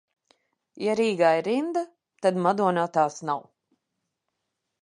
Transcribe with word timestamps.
Ja 0.83 0.95
Rīgā 0.99 1.29
ir 1.41 1.45
rinda, 1.49 1.83
tad 2.27 2.41
Madonā 2.47 2.89
tās 2.99 3.23
nav! 3.31 3.47